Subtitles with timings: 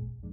[0.00, 0.29] Thank you.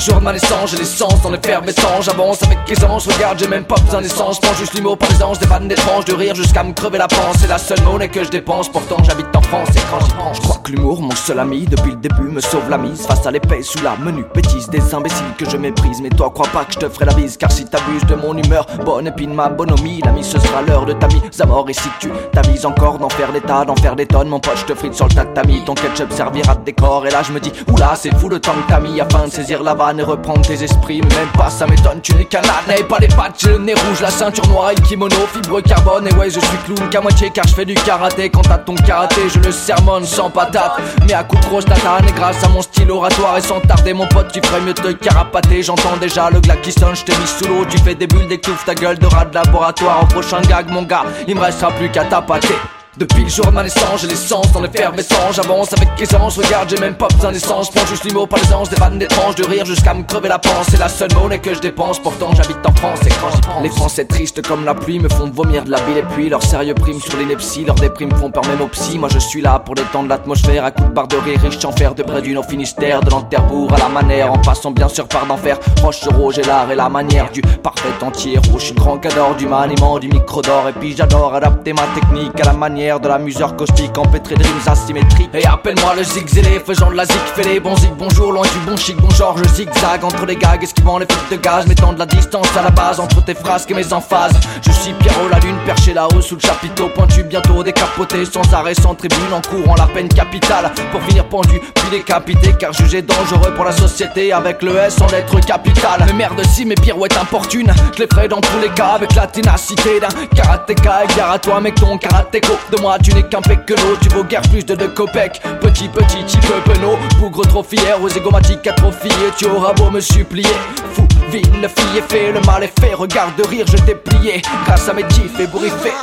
[0.00, 2.06] Jour de ma naissance, j'ai l'essence dans l'effervescence.
[2.06, 4.40] J'avance avec aisance, regarde, j'ai même pas besoin d'essence.
[4.40, 7.36] Prends juste l'humour par les des vannes d'étranges, de rire jusqu'à me crever la panse.
[7.40, 9.68] C'est la seule monnaie que je dépense, pourtant j'habite en France.
[9.74, 12.40] Et quand j'y pense, je crois que l'humour, mon seul ami, depuis le début, me
[12.40, 13.02] sauve la mise.
[13.06, 16.00] Face à l'épée sous la menu bêtise des imbéciles que je méprise.
[16.00, 18.36] Mais toi, crois pas que je te ferai la bise, car si t'abuses de mon
[18.36, 21.68] humeur, bonne de ma bonhomie, l'ami, ce sera l'heure de ta mise à mort.
[21.68, 24.56] Et si tu t'avises encore d'en faire des tas, d'en faire des tonnes, mon pote,
[24.56, 25.62] je te frite sur le tatami.
[25.64, 27.06] Ton ketchup servira de décor.
[27.06, 29.32] Et là, je me dis, oula, c'est fou le temps que t'as mis afin de
[29.32, 31.00] saisir la et reprendre tes esprits.
[31.00, 32.42] Même pas, ça m'étonne, tu n'es qu'un.
[32.76, 35.60] Et pas les pattes, j'ai le nez rouge, la ceinture noire et le kimono, fibre
[35.60, 36.06] carbone.
[36.08, 38.30] Et ouais, je suis clown qu'à moitié car je fais du karaté.
[38.30, 40.80] Quant à ton karaté, je le sermonne sans patate.
[41.06, 43.92] Mais à coup de grosse tatane, et grâce à mon style oratoire, et sans tarder,
[43.92, 45.62] mon pote, tu ferais mieux de te carapater.
[45.62, 47.64] J'entends déjà le glas qui sonne, je t'ai mis sous l'eau.
[47.68, 50.02] Tu fais des bulles, d'étouffe ta gueule de rat de laboratoire.
[50.02, 52.54] Au prochain gag, mon gars, il me restera plus qu'à tapater.
[53.00, 55.36] Depuis le jour de ma naissance, j'ai l'essence dans l'effervescence.
[55.36, 57.70] J'avance avec aisance, regarde, j'ai même pas besoin d'essence.
[57.70, 60.66] Prends juste l'humour par les des vannes d'étranges, de rire jusqu'à me crever la panse.
[60.70, 63.62] C'est la seule monnaie que je dépense, pourtant j'habite en France et quand pense.
[63.62, 66.42] Les Français tristes comme la pluie me font vomir de la bile et puis leur
[66.42, 68.98] sérieux prime sur l'ineptie, leurs déprimes font peur même psy.
[68.98, 71.72] Moi je suis là pour détendre l'atmosphère à coups de barre de rire, riche en
[71.72, 75.24] fer de près du Finistère, de l'Anterbourg à la manière, en passant bien sûr par
[75.24, 75.58] d'enfer.
[75.82, 78.74] Roche sur rouge et l'art et la manière du parfait entier rouge.
[78.74, 82.52] Grand cador du maniement, du micro d'or et puis j'adore adapter ma technique à la
[82.52, 83.54] manière de la museur
[83.96, 85.30] empêtré de rimes asymétriques.
[85.34, 88.58] Et appelle-moi le zigzélé, faisant de la zig, fais les bons zig, bonjour, loin du
[88.66, 91.98] bon chic, bonjour, je zigzag entre les gags, esquivant les fuites de gaz, mettant de
[91.98, 94.32] la distance à la base entre tes frasques et mes emphases.
[94.62, 98.74] Je suis Pierrot, la lune perché là-haut sous le chapiteau, pointu bientôt décapoté, sans arrêt,
[98.74, 103.54] sans tribune, en courant la peine capitale, pour finir pendu, puis décapité, car jugé dangereux
[103.54, 106.04] pour la société, avec le S sans lettre capitale.
[106.06, 109.26] Mais merde, si mes pirouettes importunes, je les ferai dans tous les cas, avec la
[109.26, 113.74] ténacité d'un karatéka, et à toi, mec, ton karatéko, de moi tu n'es qu'un que
[113.74, 115.40] l'eau, tu vaux guère plus de deux copecs.
[115.60, 120.56] Petit, petit, type penaud, bougre trop fier, aux égomatiques atrophiés, tu auras beau me supplier.
[120.92, 124.42] Fou, ville, fille est fait, le mal est fait, regarde de rire, je t'ai plié,
[124.66, 125.94] grâce à mes tifs et bourriffés.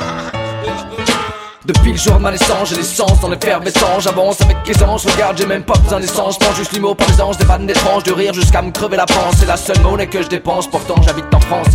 [1.68, 4.04] Depuis le jour de ma naissance, j'ai l'essence dans l'effervescence.
[4.04, 6.38] J'avance avec aisance, regarde, j'ai même pas besoin d'essence.
[6.38, 9.04] Prends juste l'humour par les anges, des vannes d'étranges, de rire jusqu'à me crever la
[9.04, 9.34] panse.
[9.38, 11.66] C'est la seule monnaie que je dépense, pourtant j'habite en France,